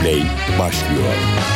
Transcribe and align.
Play 0.00 0.22
başlıyor. 0.58 1.55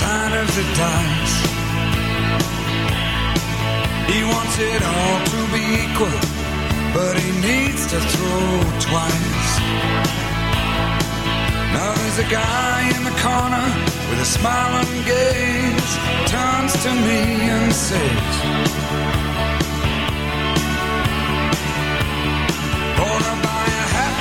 sign 0.00 0.32
of 0.32 0.48
the 0.58 0.66
times. 0.74 1.32
He 4.10 4.20
wants 4.32 4.56
it 4.58 4.82
all 4.82 5.18
to 5.32 5.40
be 5.54 5.62
equal, 5.82 6.18
but 6.96 7.14
he 7.22 7.30
needs 7.48 7.82
to 7.92 7.98
throw 8.12 8.46
twice. 8.88 9.50
Now 11.74 11.90
there's 11.98 12.18
a 12.26 12.28
guy 12.42 12.78
in 12.96 13.02
the 13.10 13.16
corner 13.26 13.66
with 14.08 14.26
a 14.26 14.28
smiling 14.38 15.00
gaze, 15.12 15.90
turns 16.34 16.72
to 16.84 16.90
me 17.06 17.20
and 17.54 17.72
says, 17.72 18.34
Gonna 22.98 23.34
buy 23.46 23.66
a 23.82 23.86
hat, 23.94 24.16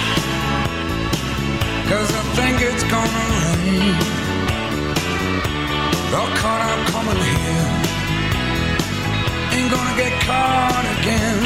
cause 1.90 2.12
I 2.22 2.24
think 2.38 2.56
it's 2.62 2.84
gonna 2.94 3.26
rain 3.42 4.23
all 6.14 6.28
caught 6.38 6.62
out 6.62 6.88
coming 6.94 7.18
here. 7.18 7.70
Ain't 9.56 9.72
gonna 9.72 9.96
get 9.98 10.14
caught 10.22 10.86
again. 10.98 11.42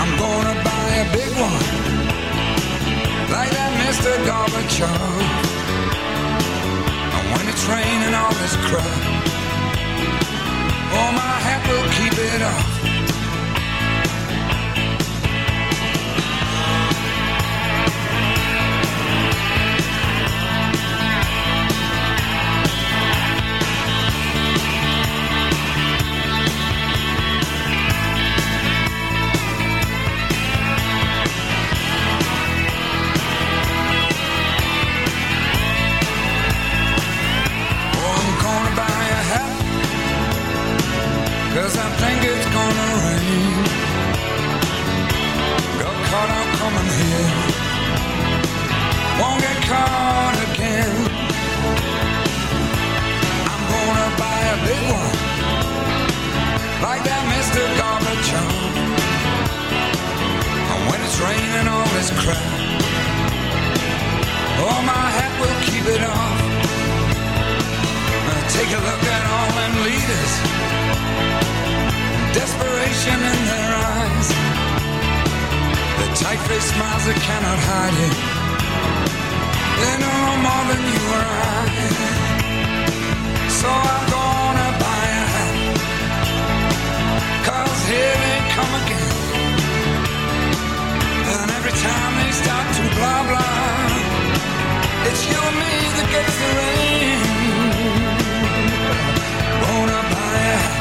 I'm 0.00 0.12
gonna 0.18 0.56
buy 0.66 0.88
a 1.02 1.06
big 1.16 1.32
one, 1.38 1.66
like 3.34 3.50
that 3.56 3.72
Mr. 3.82 4.12
Gorbachev. 4.26 5.22
And 7.16 7.26
when 7.32 7.44
it's 7.52 7.64
raining 7.70 8.14
all 8.14 8.34
this 8.42 8.56
crap, 8.66 9.02
oh 10.98 11.10
my 11.20 11.34
hat 11.46 11.62
will 11.70 11.88
keep 11.96 12.14
it 12.34 12.42
off. 12.42 12.75
eyes 62.06 62.14
cry. 62.22 62.36
Oh, 64.62 64.80
my 64.86 65.06
hat 65.16 65.32
will 65.40 65.58
keep 65.66 65.86
it 65.94 66.02
off. 66.06 66.38
Take 68.56 68.70
a 68.72 68.80
look 68.88 69.02
at 69.16 69.22
all 69.32 69.50
them 69.58 69.74
leaders. 69.86 70.32
Desperation 72.32 73.18
in 73.32 73.40
their 73.50 73.70
eyes. 73.90 74.28
The 75.98 76.06
tight-faced 76.22 76.68
smiles 76.74 77.04
that 77.08 77.18
cannot 77.28 77.58
hide 77.70 77.96
it. 78.06 78.16
They 79.80 79.94
know 80.02 80.22
more 80.46 80.64
than 80.70 80.82
you 80.92 81.02
or 81.18 81.26
I. 81.42 81.66
So 83.60 83.68
I 83.68 83.98
go 84.10 84.15
time 91.82 92.14
they 92.20 92.32
start 92.32 92.66
to 92.76 92.82
blah 92.96 93.22
blah. 93.28 95.08
It's 95.08 95.22
you 95.28 95.38
and 95.48 95.56
me 95.62 95.74
that 95.96 96.08
gets 96.14 96.34
the 96.40 96.48
rain. 96.60 97.18
Wanna 99.62 100.00
buy 100.12 100.38
a 100.54 100.56
house? 100.56 100.75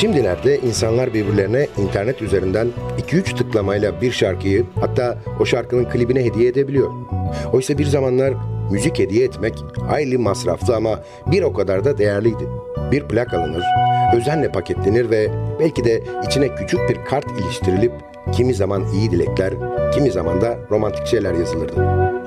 Şimdilerde 0.00 0.58
insanlar 0.58 1.14
birbirlerine 1.14 1.66
internet 1.78 2.22
üzerinden 2.22 2.68
2-3 2.98 3.36
tıklamayla 3.36 4.00
bir 4.00 4.12
şarkıyı 4.12 4.66
hatta 4.80 5.18
o 5.40 5.46
şarkının 5.46 5.84
klibine 5.84 6.24
hediye 6.24 6.48
edebiliyor. 6.48 6.90
Oysa 7.52 7.78
bir 7.78 7.86
zamanlar 7.86 8.34
müzik 8.70 8.98
hediye 8.98 9.24
etmek 9.24 9.54
hayli 9.88 10.18
masraflı 10.18 10.76
ama 10.76 11.00
bir 11.26 11.42
o 11.42 11.52
kadar 11.52 11.84
da 11.84 11.98
değerliydi. 11.98 12.48
Bir 12.92 13.08
plak 13.08 13.34
alınır, 13.34 13.62
özenle 14.16 14.52
paketlenir 14.52 15.10
ve 15.10 15.30
belki 15.60 15.84
de 15.84 16.02
içine 16.26 16.54
küçük 16.54 16.80
bir 16.88 17.04
kart 17.04 17.26
iliştirilip 17.40 17.92
kimi 18.32 18.54
zaman 18.54 18.84
iyi 18.94 19.10
dilekler, 19.10 19.54
kimi 19.94 20.10
zaman 20.10 20.40
da 20.40 20.58
romantik 20.70 21.06
şeyler 21.06 21.34
yazılırdı. 21.34 21.86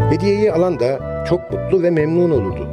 Hediyeyi 0.09 0.51
alan 0.51 0.79
da 0.79 1.23
çok 1.29 1.51
mutlu 1.51 1.83
ve 1.83 1.89
memnun 1.89 2.31
olurdu. 2.31 2.67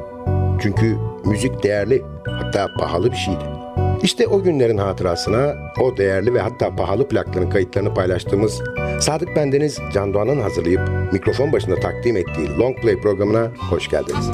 Çünkü 0.63 0.97
müzik 1.25 1.63
değerli, 1.63 2.03
hatta 2.27 2.67
pahalı 2.79 3.13
bir 3.13 3.17
şeydi. 3.17 3.60
İşte 4.03 4.29
o 4.29 4.43
günlerin 4.43 4.79
hatırasına 4.79 5.73
o 5.81 5.97
değerli 5.97 6.35
ve 6.35 6.41
hatta 6.41 6.77
pahalı 6.77 7.09
plakların 7.09 7.51
kayıtlarını 7.51 7.95
paylaştığımız 7.95 8.63
Sadık 9.01 9.37
Bendeniz 9.37 9.79
Can 9.95 10.15
Doğan'ın 10.15 10.41
hazırlayıp 10.41 10.81
mikrofon 11.13 11.53
başında 11.53 11.81
takdim 11.81 12.17
ettiği 12.17 12.59
Long 12.59 12.81
Play 12.81 13.01
programına 13.01 13.53
hoş 13.71 13.89
geldiniz. 13.89 14.31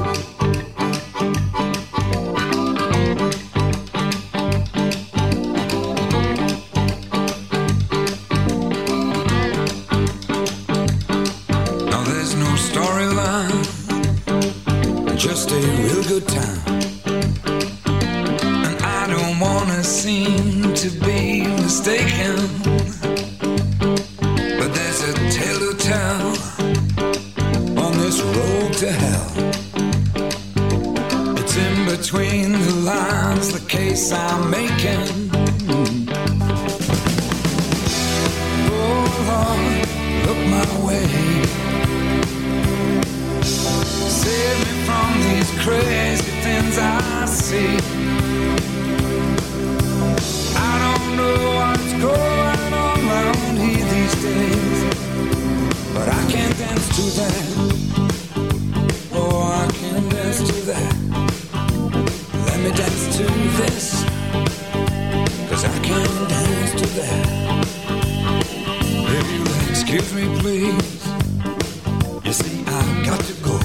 Excuse 69.98 70.28
me, 70.28 70.40
please. 70.40 71.06
You 72.22 72.32
see, 72.34 72.62
I've 72.66 73.06
got 73.06 73.18
to 73.18 73.32
go 73.42 73.58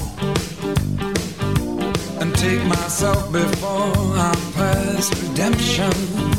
and 2.22 2.34
take 2.36 2.64
myself 2.64 3.30
before 3.30 3.92
I 4.16 4.32
pass 4.54 5.10
redemption. 5.22 6.31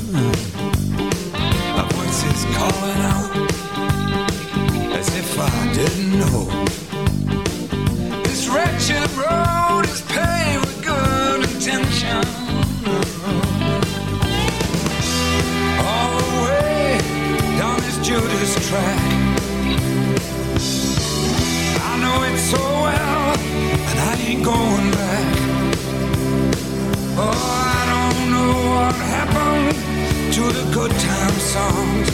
to 30.50 30.54
the 30.54 30.74
good 30.74 30.92
time 30.92 31.34
songs, 31.40 32.10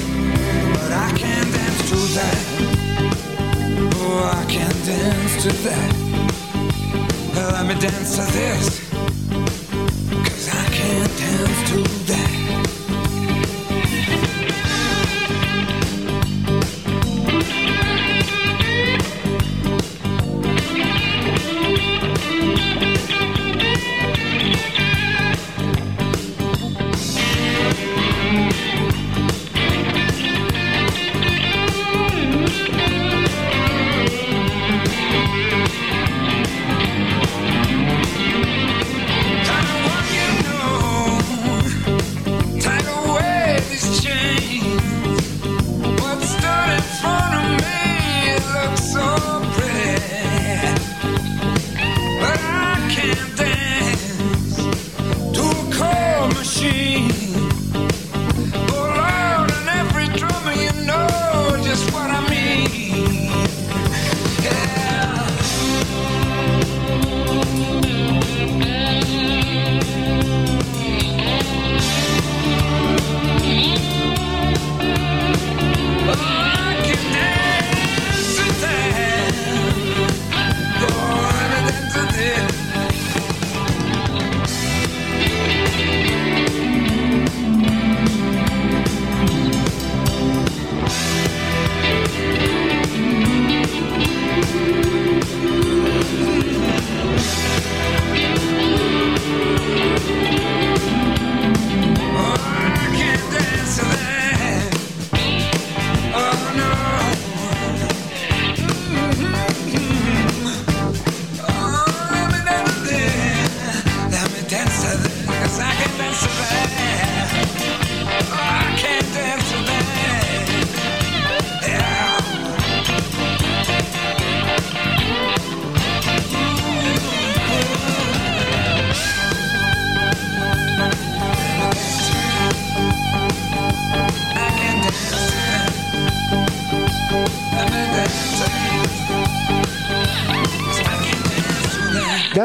but 0.74 0.92
I 0.92 1.12
can't 1.16 1.52
dance 1.52 1.90
to 1.90 2.00
that. 2.18 2.42
Oh, 3.96 4.42
I 4.42 4.46
can't 4.52 4.86
dance 4.86 5.44
to 5.44 5.50
that. 5.68 5.94
Let 7.36 7.66
me 7.68 7.80
dance 7.80 8.16
to 8.18 8.26
this, 8.32 8.90
cause 10.26 10.50
I 10.50 10.66
can't 10.70 11.18
dance 11.18 11.72
to 11.72 11.99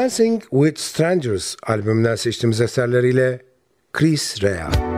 Dancing 0.05 0.43
with 0.51 0.77
Strangers 0.77 1.55
albümünden 1.63 2.15
seçtiğimiz 2.15 2.61
eserleriyle 2.61 3.41
Chris 3.93 4.43
Rea. 4.43 4.94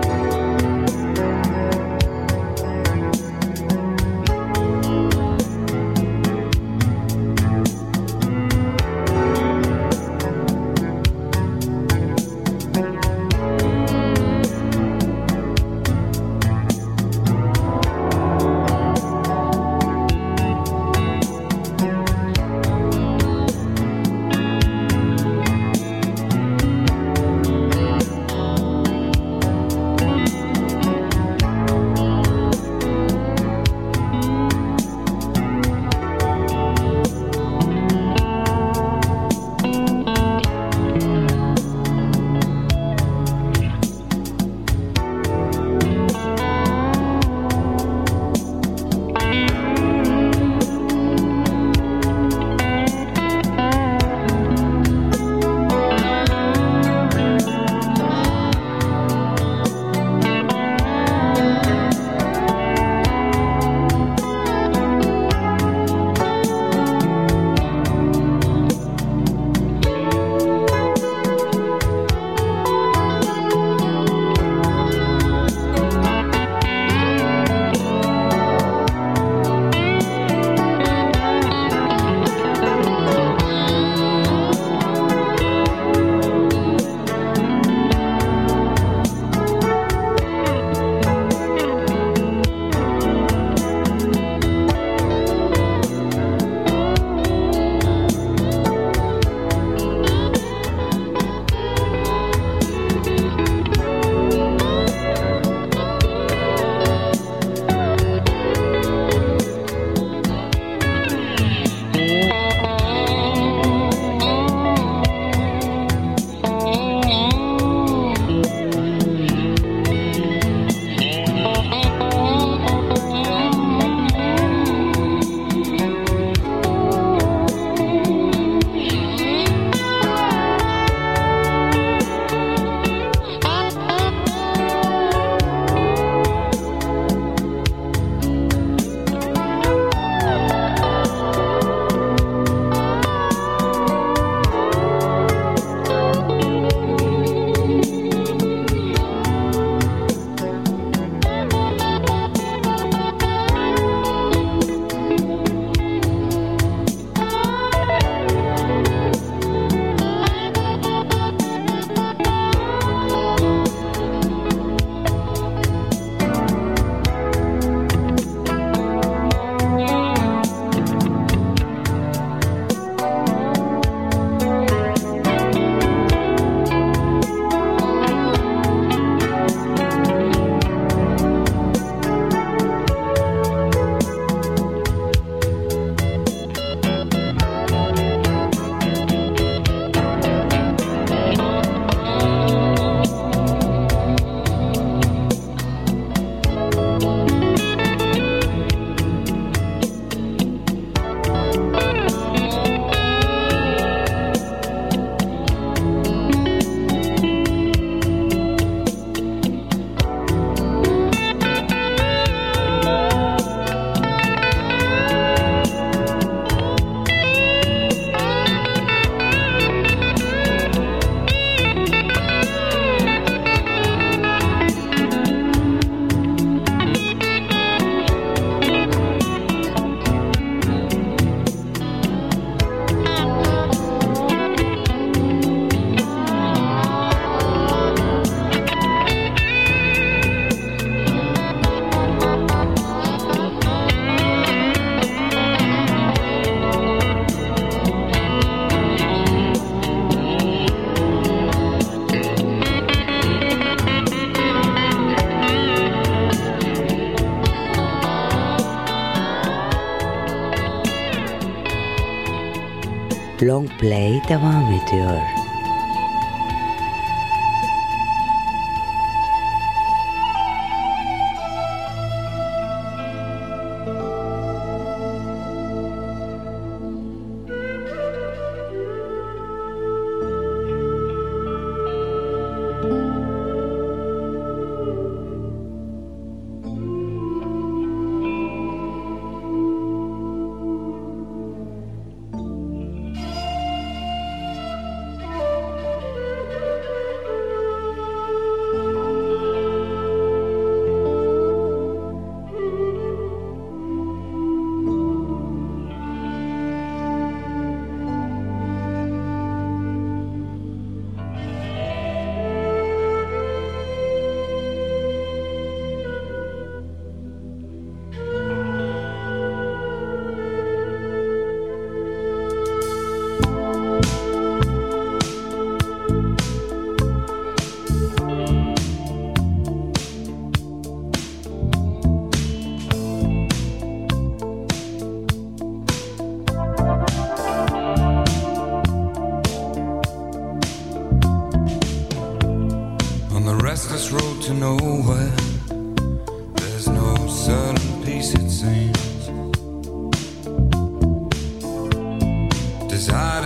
Long 263.44 263.70
Play 263.80 264.22
devam 264.30 264.64
ediyor. 264.64 265.47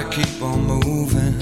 gotta 0.01 0.23
keep 0.23 0.41
on 0.41 0.65
moving 0.65 1.37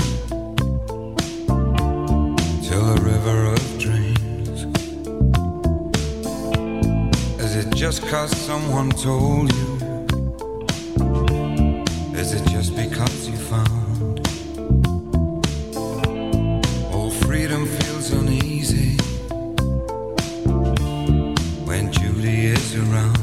till 2.62 2.84
the 2.86 3.00
river 3.02 3.46
of 3.54 3.80
dreams. 3.80 4.66
Is 7.40 7.56
it 7.56 7.74
just 7.76 8.06
cause 8.08 8.36
someone 8.36 8.90
told 8.92 9.54
you? 9.54 10.06
Is 12.16 12.34
it 12.34 12.48
just 12.50 12.76
because 12.76 13.30
you 13.30 13.38
found? 13.38 14.28
Oh, 16.94 17.10
freedom 17.24 17.66
feels 17.66 18.12
uneasy 18.12 18.98
when 21.66 21.92
Judy 21.92 22.48
is 22.48 22.76
around. 22.76 23.20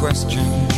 question 0.00 0.69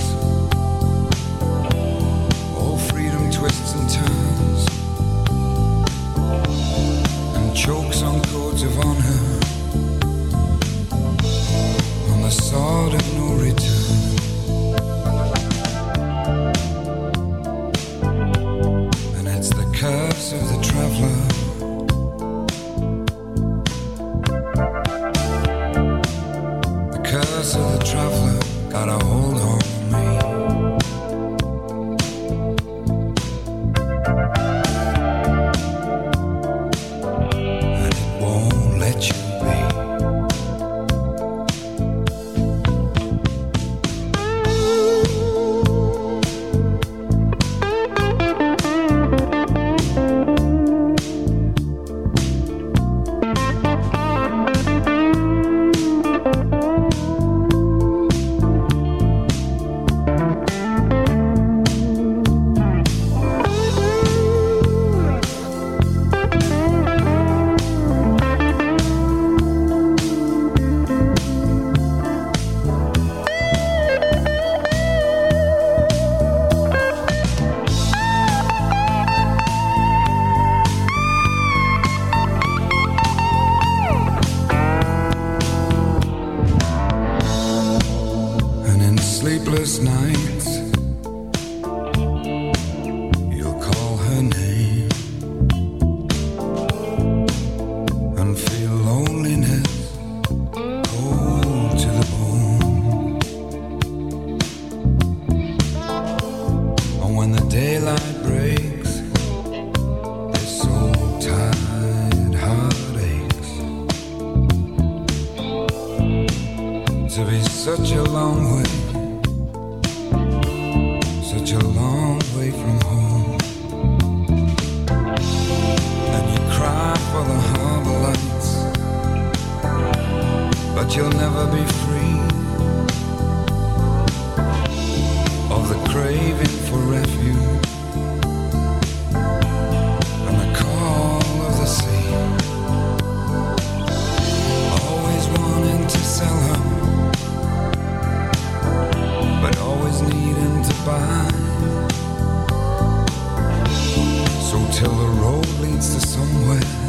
till 154.82 154.90
the 154.96 155.06
road 155.22 155.46
leads 155.60 155.94
to 155.94 156.00
somewhere. 156.04 156.81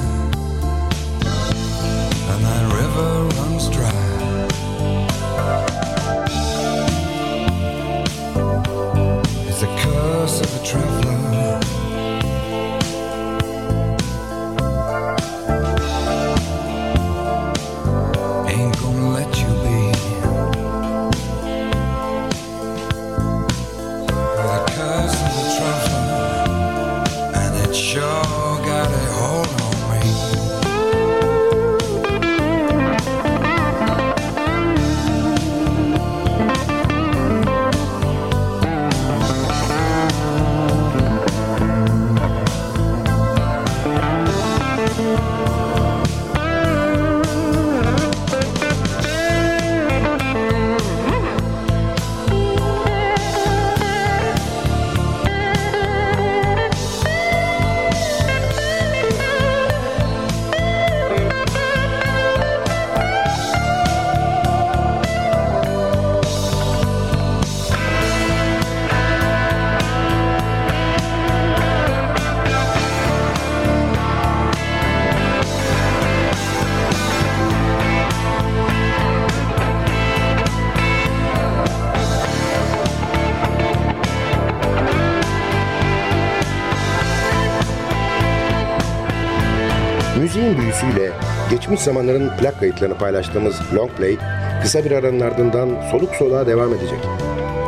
Müziğin 90.44 90.62
büyüsüyle 90.62 91.12
geçmiş 91.50 91.82
zamanların 91.82 92.30
plak 92.38 92.60
kayıtlarını 92.60 92.98
paylaştığımız 92.98 93.56
Long 93.76 93.92
Play 93.92 94.18
kısa 94.62 94.86
bir 94.86 94.92
aranın 94.92 95.20
ardından 95.20 95.70
soluk 95.92 96.16
soluğa 96.16 96.48
devam 96.48 96.74
edecek. 96.74 97.00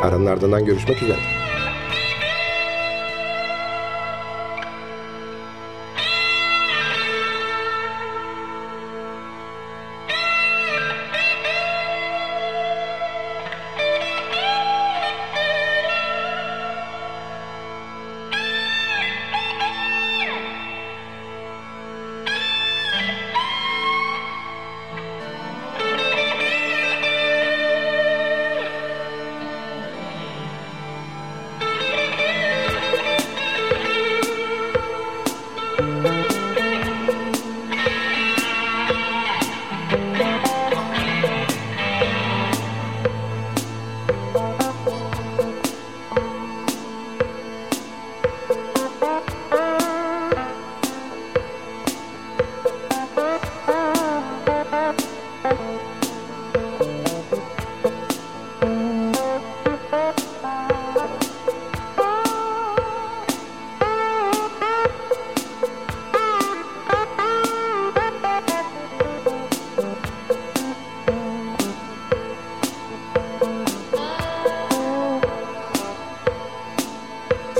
Aranın 0.02 0.26
ardından 0.26 0.64
görüşmek 0.64 1.02
üzere. 1.02 1.45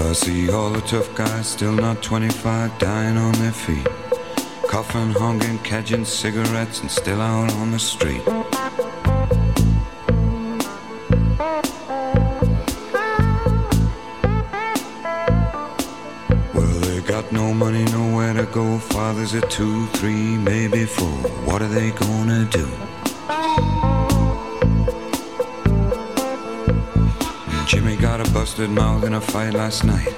I 0.07 0.12
see 0.12 0.53
all 0.53 0.71
the 0.71 0.81
tough 0.83 1.12
guys, 1.16 1.49
still 1.49 1.73
not 1.73 2.01
25, 2.01 2.79
dying 2.79 3.16
on 3.16 3.33
their 3.33 3.51
feet. 3.51 3.85
Coughing, 4.69 5.11
hungering, 5.11 5.59
catching 5.59 6.05
cigarettes, 6.05 6.81
and 6.81 6.88
still 6.88 7.21
out 7.21 7.53
on 7.55 7.73
the 7.73 7.79
street. 7.81 8.25
Well, 16.55 16.81
they 16.87 17.01
got 17.01 17.33
no 17.33 17.53
money, 17.53 17.85
nowhere 17.87 18.35
to 18.35 18.47
go. 18.47 18.79
Fathers 18.79 19.35
are 19.35 19.40
two, 19.49 19.87
three, 19.87 20.37
maybe 20.37 20.85
four. 20.85 21.45
Mouth 28.68 29.05
in 29.05 29.14
a 29.14 29.20
fight 29.20 29.55
last 29.55 29.85
night. 29.85 30.14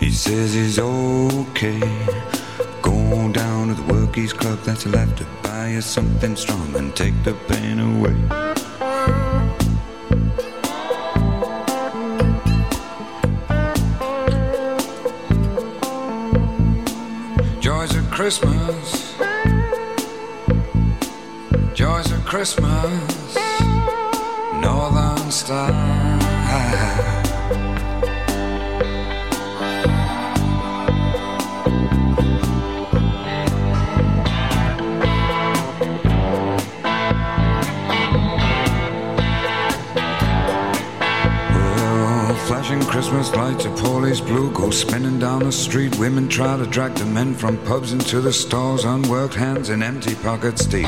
He 0.00 0.10
says 0.10 0.54
he's 0.54 0.78
okay. 0.78 1.80
Go 2.82 3.32
down 3.32 3.68
to 3.68 3.74
the 3.74 3.82
workies 3.92 4.34
club 4.34 4.58
that's 4.60 4.86
left 4.86 5.18
to 5.18 5.26
buy 5.42 5.70
you 5.70 5.80
something 5.80 6.36
strong 6.36 6.74
and 6.76 6.94
take 6.94 7.14
the 7.24 7.34
pain 7.48 7.78
away. 7.78 8.16
Joys 17.60 17.96
of 17.96 18.10
Christmas. 18.10 19.14
Joys 21.74 22.12
of 22.12 22.24
Christmas. 22.24 23.15
Street. 45.76 45.98
Women 45.98 46.26
try 46.26 46.56
to 46.56 46.64
drag 46.64 46.94
the 46.94 47.04
men 47.04 47.34
from 47.34 47.58
pubs 47.66 47.92
into 47.92 48.22
the 48.22 48.32
stores, 48.32 48.84
unworked 48.84 49.34
hands 49.34 49.68
and 49.68 49.82
empty 49.82 50.14
pockets 50.14 50.64
deep. 50.64 50.86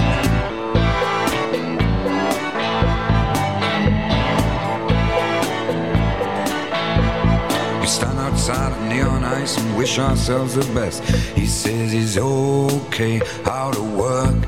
We 7.81 7.87
stand 7.87 8.18
outside 8.18 8.72
neon 8.88 9.24
ice 9.24 9.59
and 9.59 9.77
wish 9.77 9.98
ourselves 9.98 10.55
the 10.55 10.64
best. 10.72 11.05
He 11.37 11.44
says 11.44 11.92
he's 11.92 12.16
okay, 12.16 13.20
how 13.44 13.72
to 13.72 13.83
work. 13.83 14.42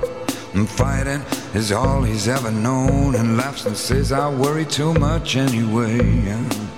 And 0.55 0.67
fighting 0.67 1.21
is 1.55 1.71
all 1.71 2.03
he's 2.03 2.29
ever 2.29 2.51
known. 2.51 3.15
And 3.15 3.37
laughs 3.37 3.67
and 3.67 3.77
says, 3.77 4.11
I 4.11 4.35
worry 4.35 4.65
too 4.65 4.95
much 4.95 5.37
anyway. 5.37 6.70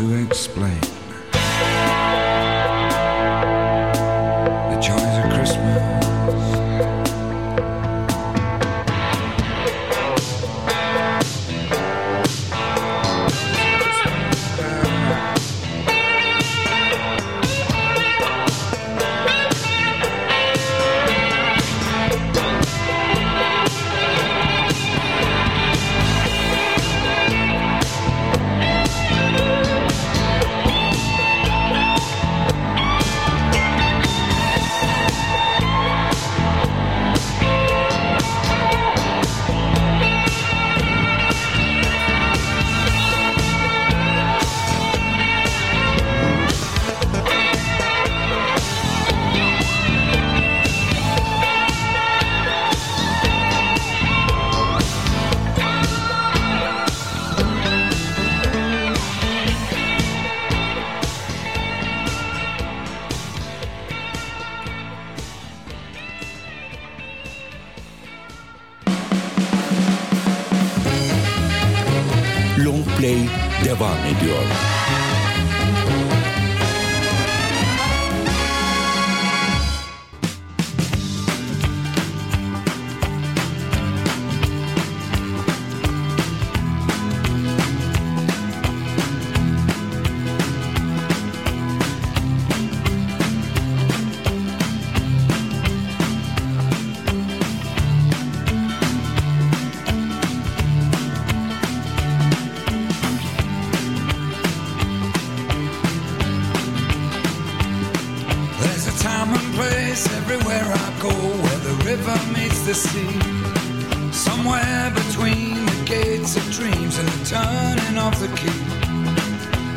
To 0.00 0.14
explain. 0.14 0.69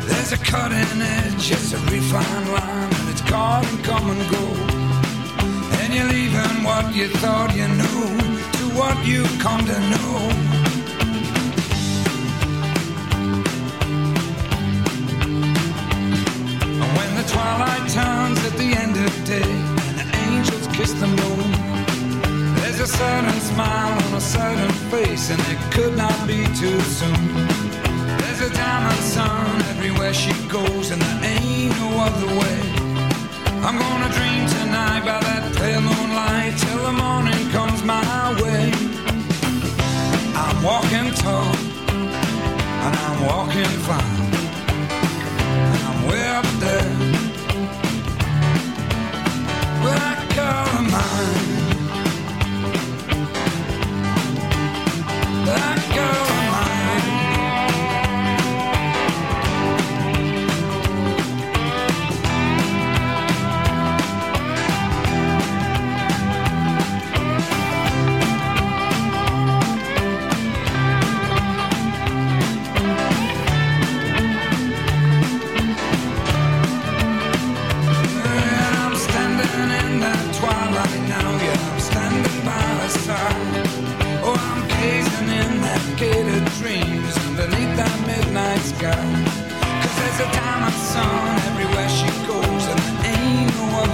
There's 0.06 0.32
a 0.32 0.38
cutting 0.38 1.00
edge, 1.00 1.50
it's 1.50 1.72
a 1.72 1.78
refined 1.90 2.48
line, 2.52 2.92
and 2.98 3.08
it's 3.08 3.22
called 3.22 3.66
and 3.66 3.84
come 3.84 4.10
and 4.10 4.30
go. 4.30 4.44
And 5.80 5.94
you're 5.94 6.08
leaving 6.08 6.62
what 6.62 6.94
you 6.94 7.08
thought 7.08 7.54
you 7.54 7.68
knew 7.68 8.18
to 8.56 8.64
what 8.78 8.96
you 9.06 9.24
come 9.38 9.64
to 9.64 9.78
know. 9.92 10.14
And 16.82 16.90
when 16.98 17.10
the 17.16 17.24
twilight 17.28 17.88
turns 17.90 18.38
at 18.44 18.54
the 18.58 18.70
end 18.82 18.96
of 18.96 19.24
day 19.24 19.52
and 19.88 19.96
the 20.00 20.06
angels 20.28 20.66
kiss 20.76 20.92
the 20.92 21.06
moon, 21.06 21.50
there's 22.56 22.80
a 22.80 22.86
certain 22.86 23.40
smile 23.40 24.02
on 24.06 24.14
a 24.14 24.20
certain 24.20 24.72
face, 24.90 25.30
and 25.30 25.40
it 25.52 25.58
could 25.72 25.96
not 25.96 26.26
be 26.26 26.44
too 26.54 26.80
soon. 26.80 27.53
There's 28.36 28.50
a 28.50 28.54
diamond 28.54 28.98
sun 28.98 29.62
everywhere 29.70 30.12
she 30.12 30.32
goes, 30.48 30.90
and 30.90 31.00
there 31.00 31.20
ain't 31.22 31.70
no 31.78 31.88
other 32.00 32.26
way. 32.26 32.58
I'm 33.62 33.78
gonna 33.78 34.12
dream 34.12 34.44
tonight 34.48 35.04
by 35.04 35.20
that 35.20 35.54
pale 35.54 35.80
moonlight 35.80 36.58
till 36.58 36.82
the 36.82 36.92
morning 36.92 37.48
comes 37.52 37.84
my 37.84 38.34
way. 38.42 38.72
I'm 40.34 40.60
walking 40.64 41.14
tall, 41.14 41.54
and 42.84 42.96
I'm 43.06 43.24
walking 43.24 43.70
fine. 43.86 44.13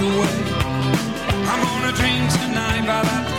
Other 0.03 0.21
way. 0.21 0.29
I'm 1.47 1.63
gonna 1.63 1.93
dream 1.93 2.29
tonight 2.29 2.87
by 2.87 3.03
that 3.03 3.30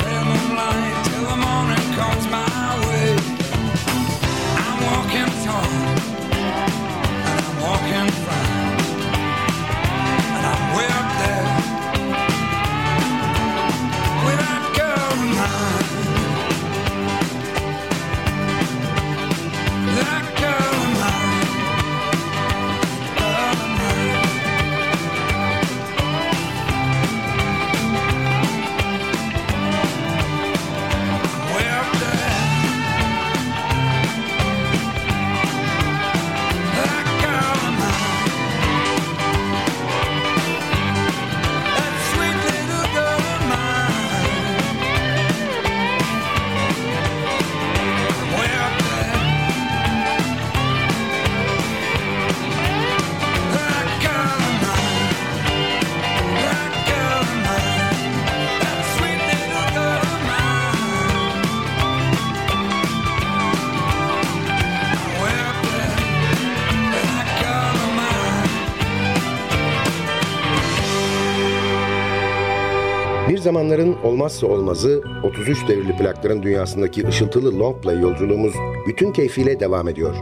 olmazsa 74.03 74.47
olmazı 74.47 75.03
33 75.23 75.67
devirli 75.67 75.97
plakların 75.97 76.43
dünyasındaki 76.43 77.07
ışıltılı 77.07 77.59
long 77.59 77.83
play 77.83 77.99
yolculuğumuz 77.99 78.53
bütün 78.87 79.11
keyfiyle 79.11 79.59
devam 79.59 79.87
ediyor. 79.87 80.15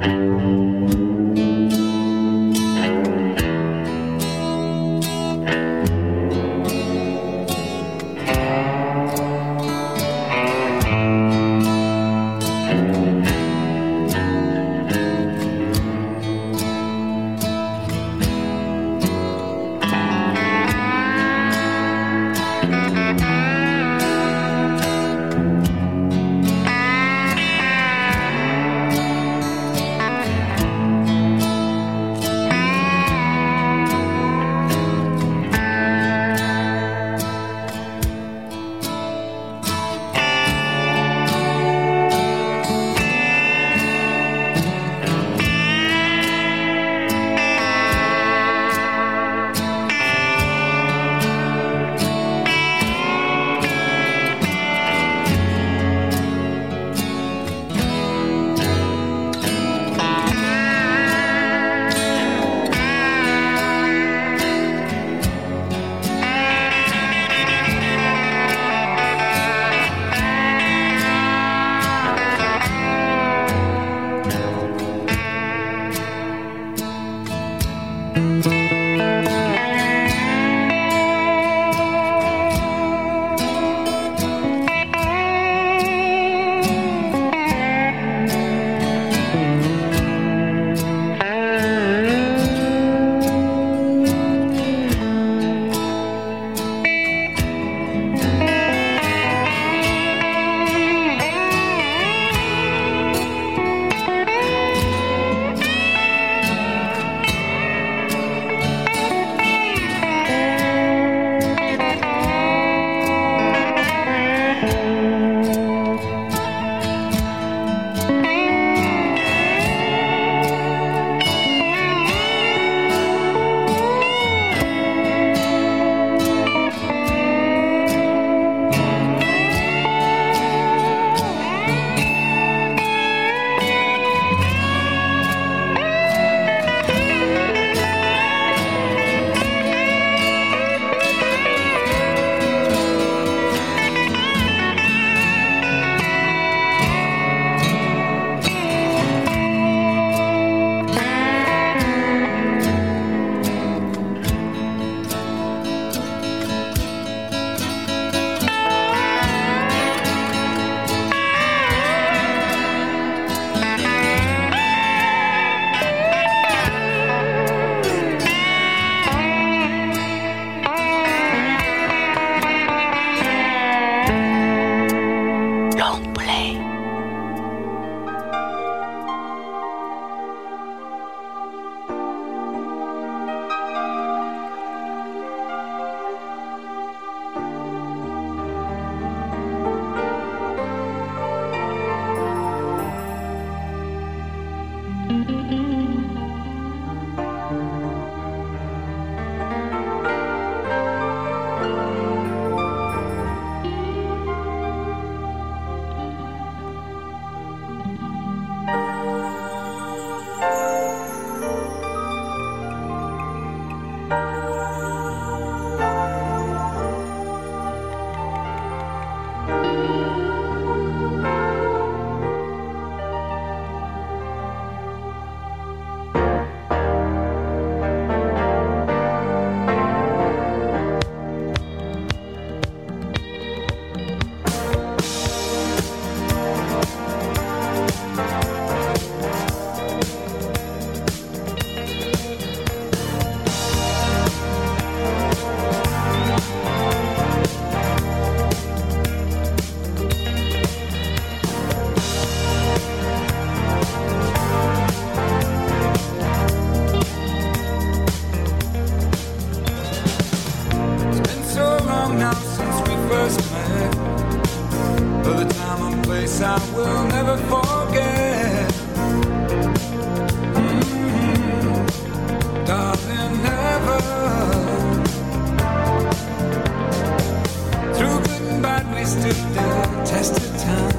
tested 279.22 279.54
time, 279.54 280.06
tested 280.06 280.60
time. 280.60 280.99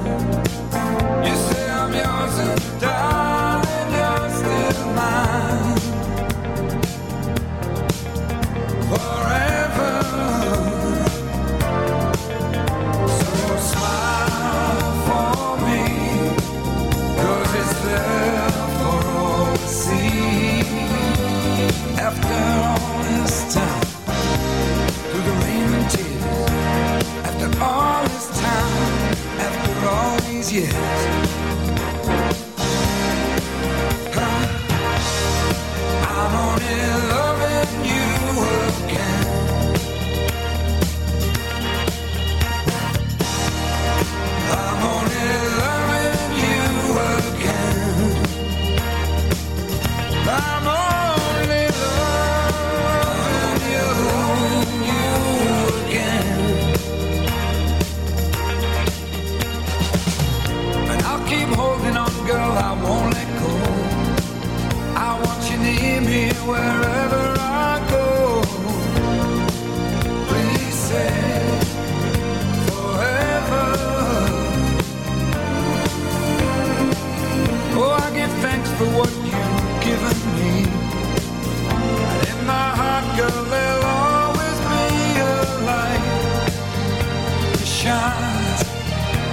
shines 87.81 88.61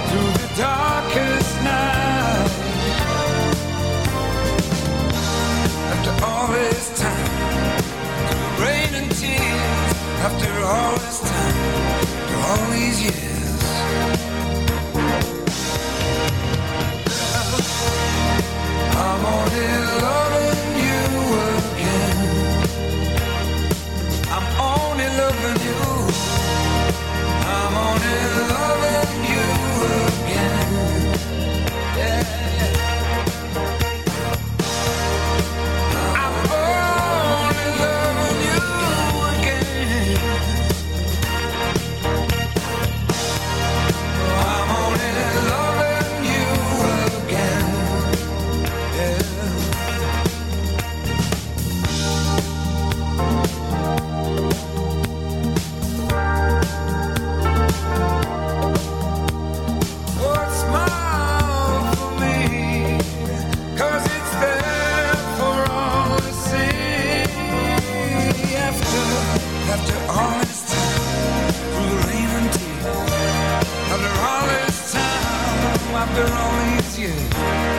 through 0.09 0.31
the 0.41 0.49
darkest 0.57 1.51
night. 1.61 2.49
After 5.93 6.25
all 6.25 6.47
this 6.47 6.99
time, 6.99 7.31
through 8.27 8.65
rain 8.65 8.91
and 8.99 9.11
tears, 9.11 9.93
after 10.25 10.51
all 10.65 10.97
this 10.97 11.19
time, 11.29 11.57
through 12.25 12.43
all 12.49 12.65
these 12.71 12.99
years. 13.03 13.61
I'm 18.97 19.25
on 19.25 19.49
his 19.51 20.01
love. 20.01 20.28
Long 76.19 77.78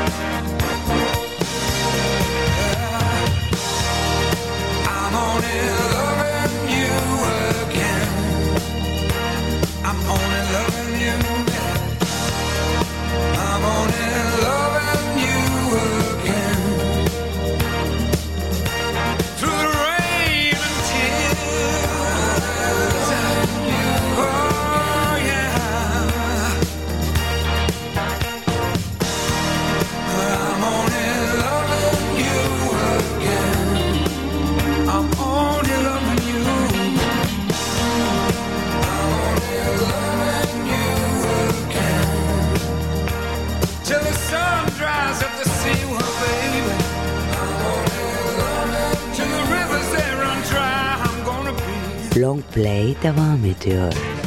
devam 53.60 54.19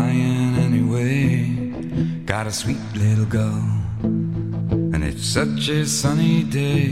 flying 0.00 0.56
anyway. 0.68 1.44
Got 2.24 2.46
a 2.46 2.52
sweet 2.52 2.84
little 2.94 3.26
girl, 3.26 3.64
and 4.94 5.02
it's 5.04 5.26
such 5.26 5.68
a 5.68 5.84
sunny 5.86 6.42
day. 6.42 6.86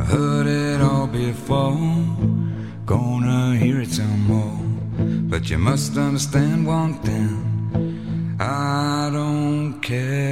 I 0.00 0.02
heard 0.14 0.46
it 0.46 0.80
all 0.80 1.06
before, 1.06 1.78
gonna 2.86 3.56
hear 3.56 3.80
it 3.80 3.90
some 3.90 4.20
more. 4.32 4.58
But 5.30 5.42
you 5.50 5.58
must 5.58 5.96
understand 5.96 6.66
one 6.66 6.94
thing 7.06 7.30
I 8.40 9.10
don't 9.12 9.80
care. 9.80 10.31